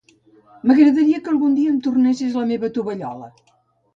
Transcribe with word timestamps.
M'agradaria 0.69 1.19
que 1.27 1.33
algun 1.33 1.51
dia 1.59 1.73
em 1.73 1.77
tornessis 1.87 2.39
la 2.39 2.45
meva 2.53 2.73
tovallola. 2.79 3.29